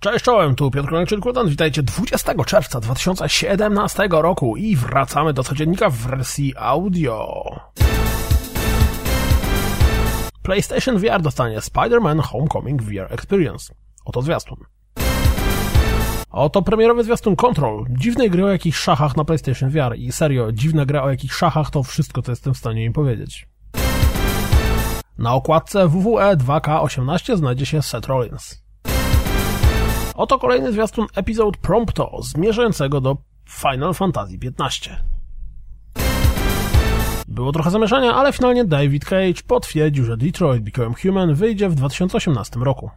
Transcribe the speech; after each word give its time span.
Cześć 0.00 0.24
czołem, 0.24 0.54
tu 0.54 0.70
Piotr 0.70 0.88
Konek, 0.90 1.08
Kultan. 1.20 1.48
Witajcie 1.48 1.82
20 1.82 2.44
czerwca 2.44 2.80
2017 2.80 4.08
roku 4.10 4.56
i 4.56 4.76
wracamy 4.76 5.32
do 5.32 5.44
codziennika 5.44 5.90
w 5.90 5.96
wersji 5.96 6.54
audio. 6.56 7.44
PlayStation 10.42 10.98
VR 10.98 11.22
dostanie 11.22 11.58
Spider-Man 11.58 12.20
Homecoming 12.20 12.82
VR 12.82 13.12
Experience. 13.12 13.74
Oto 14.04 14.22
zwiastun. 14.22 14.56
Oto 16.30 16.62
premierowy 16.62 17.04
zwiastun 17.04 17.36
Control. 17.36 17.84
Dziwnej 17.90 18.30
gry 18.30 18.44
o 18.44 18.48
jakichś 18.48 18.78
szachach 18.78 19.16
na 19.16 19.24
PlayStation 19.24 19.70
VR. 19.70 19.96
I 19.96 20.12
serio, 20.12 20.52
dziwna 20.52 20.86
gra 20.86 21.02
o 21.02 21.10
jakichś 21.10 21.34
szachach 21.34 21.70
to 21.70 21.82
wszystko, 21.82 22.22
co 22.22 22.32
jestem 22.32 22.54
w 22.54 22.58
stanie 22.58 22.84
im 22.84 22.92
powiedzieć. 22.92 23.48
Na 25.18 25.34
okładce 25.34 25.88
WWE 25.88 26.36
2K18 26.36 27.36
znajdzie 27.36 27.66
się 27.66 27.82
Seth 27.82 28.08
Rollins. 28.08 28.67
Oto 30.18 30.38
kolejny 30.38 30.72
zwiastun 30.72 31.06
epizod 31.16 31.56
Prompto, 31.56 32.18
zmierzającego 32.22 33.00
do 33.00 33.16
Final 33.48 33.94
Fantasy 33.94 34.38
XV. 34.58 34.90
Było 37.28 37.52
trochę 37.52 37.70
zamieszania, 37.70 38.14
ale 38.14 38.32
finalnie 38.32 38.64
David 38.64 39.04
Cage 39.04 39.42
potwierdził, 39.46 40.04
że 40.04 40.16
Detroit 40.16 40.62
Become 40.62 40.94
Human 41.02 41.34
wyjdzie 41.34 41.68
w 41.68 41.74
2018 41.74 42.60
roku. 42.60 42.90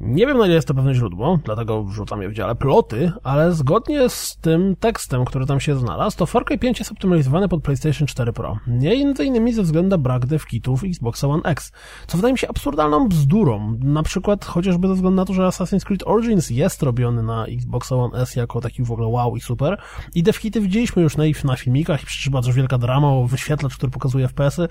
Nie 0.00 0.26
wiem 0.26 0.38
na 0.38 0.46
ile 0.46 0.54
jest 0.54 0.68
to 0.68 0.74
pewne 0.74 0.94
źródło, 0.94 1.38
dlatego 1.44 1.84
wrzucam 1.84 2.22
je 2.22 2.28
w 2.28 2.32
dziale 2.32 2.54
ploty, 2.54 3.12
ale 3.22 3.52
zgodnie 3.52 4.08
z 4.08 4.36
tym 4.36 4.76
tekstem, 4.76 5.24
który 5.24 5.46
tam 5.46 5.60
się 5.60 5.78
znalazł, 5.78 6.18
to 6.18 6.26
Far 6.26 6.44
Cry 6.44 6.58
5 6.58 6.78
jest 6.78 6.92
optymalizowany 6.92 7.48
pod 7.48 7.62
PlayStation 7.62 8.06
4 8.06 8.32
Pro. 8.32 8.58
Między 8.66 9.24
innymi 9.24 9.52
ze 9.52 9.62
względu 9.62 9.90
na 9.90 9.98
brak 9.98 10.26
devkitów 10.26 10.84
Xbox 10.84 11.24
One 11.24 11.42
X, 11.42 11.72
co 12.06 12.18
wydaje 12.18 12.32
mi 12.32 12.38
się 12.38 12.48
absurdalną 12.48 13.08
bzdurą. 13.08 13.78
Na 13.80 14.02
przykład 14.02 14.44
chociażby 14.44 14.88
ze 14.88 14.94
względu 14.94 15.16
na 15.16 15.24
to, 15.24 15.34
że 15.34 15.42
Assassin's 15.42 15.84
Creed 15.84 16.02
Origins 16.06 16.50
jest 16.50 16.82
robiony 16.82 17.22
na 17.22 17.46
Xbox 17.46 17.92
One 17.92 18.18
S 18.18 18.36
jako 18.36 18.60
taki 18.60 18.82
w 18.82 18.92
ogóle 18.92 19.08
wow 19.08 19.36
i 19.36 19.40
super 19.40 19.80
i 20.14 20.22
devkity 20.22 20.60
widzieliśmy 20.60 21.02
już 21.02 21.16
na, 21.16 21.24
na 21.44 21.56
filmikach 21.56 22.02
i 22.02 22.06
przecież 22.06 22.28
bardzo 22.28 22.52
wielka 22.52 22.78
drama 22.78 23.08
o 23.08 23.24
wyświetlacz, 23.24 23.76
który 23.76 23.92
pokazuje 23.92 24.28
FPS-y, 24.28 24.68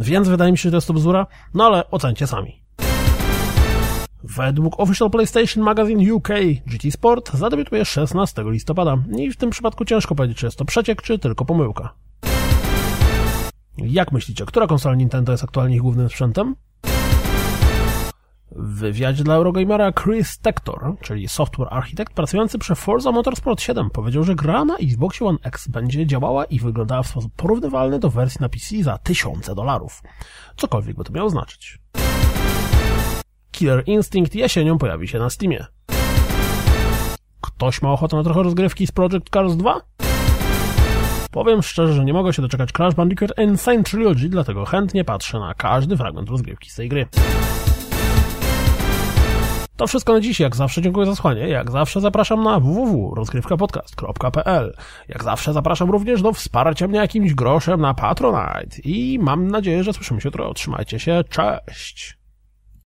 więc 0.00 0.28
wydaje 0.28 0.52
mi 0.52 0.58
się, 0.58 0.62
że 0.62 0.70
to 0.70 0.76
jest 0.76 0.86
to 0.86 0.94
bzdura, 0.94 1.26
no 1.54 1.64
ale 1.64 1.90
ocencie 1.90 2.26
sami. 2.26 2.65
Według 4.36 4.80
Official 4.80 5.10
PlayStation 5.10 5.64
Magazine 5.64 6.12
UK 6.12 6.28
GT 6.66 6.90
Sport 6.90 7.32
zadebiutuje 7.32 7.84
16 7.84 8.42
listopada 8.46 8.98
i 9.18 9.30
w 9.30 9.36
tym 9.36 9.50
przypadku 9.50 9.84
ciężko 9.84 10.14
powiedzieć, 10.14 10.38
czy 10.38 10.46
jest 10.46 10.58
to 10.58 10.64
przeciek, 10.64 11.02
czy 11.02 11.18
tylko 11.18 11.44
pomyłka. 11.44 11.94
Jak 13.78 14.12
myślicie, 14.12 14.46
która 14.46 14.66
konsola 14.66 14.94
Nintendo 14.94 15.32
jest 15.32 15.44
aktualnie 15.44 15.76
ich 15.76 15.82
głównym 15.82 16.08
sprzętem? 16.08 16.56
W 18.50 18.78
wywiadzie 18.78 19.24
dla 19.24 19.34
Eurogamera 19.34 19.92
Chris 19.92 20.38
Tector, 20.38 20.96
czyli 21.00 21.28
software 21.28 21.68
architekt 21.70 22.12
pracujący 22.12 22.58
przy 22.58 22.74
Forza 22.74 23.12
Motorsport 23.12 23.60
7, 23.60 23.90
powiedział, 23.90 24.24
że 24.24 24.34
gra 24.34 24.64
na 24.64 24.76
Xbox 24.76 25.22
One 25.22 25.38
X 25.42 25.68
będzie 25.68 26.06
działała 26.06 26.44
i 26.44 26.58
wyglądała 26.58 27.02
w 27.02 27.06
sposób 27.06 27.32
porównywalny 27.36 27.98
do 27.98 28.10
wersji 28.10 28.38
na 28.40 28.48
PC 28.48 28.82
za 28.82 28.98
tysiące 28.98 29.54
dolarów. 29.54 30.02
Cokolwiek 30.56 30.96
by 30.96 31.04
to 31.04 31.12
miało 31.12 31.30
znaczyć. 31.30 31.78
Killer 33.56 33.82
Instinct 33.86 34.34
jesienią 34.34 34.78
pojawi 34.78 35.08
się 35.08 35.18
na 35.18 35.30
Steamie. 35.30 35.66
Ktoś 37.40 37.82
ma 37.82 37.92
ochotę 37.92 38.16
na 38.16 38.22
trochę 38.22 38.42
rozgrywki 38.42 38.86
z 38.86 38.92
Project 38.92 39.30
Cars 39.34 39.56
2? 39.56 39.80
Powiem 41.30 41.62
szczerze, 41.62 41.92
że 41.92 42.04
nie 42.04 42.12
mogę 42.12 42.32
się 42.32 42.42
doczekać 42.42 42.72
Crash 42.72 42.94
Bandicoot 42.94 43.32
Insane 43.38 43.82
Trilogy, 43.82 44.28
dlatego 44.28 44.64
chętnie 44.64 45.04
patrzę 45.04 45.38
na 45.38 45.54
każdy 45.54 45.96
fragment 45.96 46.30
rozgrywki 46.30 46.70
z 46.70 46.74
tej 46.74 46.88
gry. 46.88 47.06
To 49.76 49.86
wszystko 49.86 50.12
na 50.12 50.20
dziś. 50.20 50.40
Jak 50.40 50.56
zawsze 50.56 50.82
dziękuję 50.82 51.06
za 51.06 51.14
słuchanie. 51.14 51.48
Jak 51.48 51.70
zawsze 51.70 52.00
zapraszam 52.00 52.42
na 52.42 52.60
www.rozgrywkapodcast.pl 52.60 54.76
Jak 55.08 55.24
zawsze 55.24 55.52
zapraszam 55.52 55.90
również 55.90 56.22
do 56.22 56.32
wsparcia 56.32 56.88
mnie 56.88 56.98
jakimś 56.98 57.34
groszem 57.34 57.80
na 57.80 57.94
Patronite. 57.94 58.80
I 58.84 59.18
mam 59.22 59.48
nadzieję, 59.48 59.84
że 59.84 59.92
słyszymy 59.92 60.20
się 60.20 60.28
jutro. 60.28 60.54
Trzymajcie 60.54 60.98
się. 60.98 61.24
Cześć! 61.30 62.15